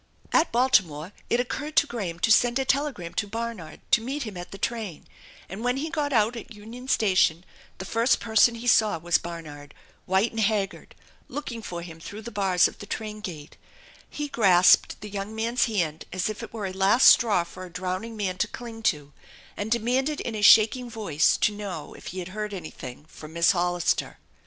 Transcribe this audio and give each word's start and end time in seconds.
At 0.33 0.51
Baltimore 0.51 1.11
it 1.29 1.39
occurred 1.39 1.75
to 1.75 1.85
Graham 1.85 2.17
to 2.21 2.31
send 2.31 2.57
a 2.57 2.65
telegram 2.65 3.13
to 3.13 3.27
Barnard 3.27 3.81
to 3.91 4.01
meet 4.01 4.23
him 4.23 4.35
at 4.35 4.49
the 4.49 4.57
train, 4.57 5.05
and 5.47 5.63
when 5.63 5.77
he 5.77 5.91
got 5.91 6.11
out 6.11 6.35
at 6.35 6.55
Union 6.55 6.87
Station 6.87 7.45
the 7.77 7.85
first 7.85 8.19
person 8.19 8.55
he 8.55 8.65
saw 8.65 8.97
was 8.97 9.19
Barnard, 9.19 9.75
white 10.07 10.31
and 10.31 10.39
haggard, 10.39 10.95
looking 11.27 11.61
for 11.61 11.83
him 11.83 11.99
through 11.99 12.23
the 12.23 12.31
bars 12.31 12.67
of 12.67 12.79
the 12.79 12.87
train 12.87 13.19
gate, 13.21 13.57
He 14.09 14.27
grasped 14.27 14.99
the 15.01 15.07
young 15.11 15.35
man's 15.35 15.65
hand 15.65 16.05
as 16.11 16.31
if 16.31 16.41
it 16.41 16.51
were 16.51 16.65
a 16.65 16.73
last 16.73 17.05
straw 17.07 17.43
for 17.43 17.63
a 17.63 17.69
drowning 17.71 18.17
man 18.17 18.39
to 18.39 18.47
cling 18.47 18.81
to, 18.89 19.13
and 19.55 19.69
demanded 19.71 20.19
in 20.21 20.33
a 20.33 20.41
shaking 20.41 20.89
voice 20.89 21.37
to 21.37 21.53
know 21.55 21.93
if 21.93 22.07
he 22.07 22.17
had 22.17 22.29
heard 22.29 22.55
anything 22.55 23.05
from 23.05 23.33
Miss 23.33 23.51
Hollister. 23.51 24.17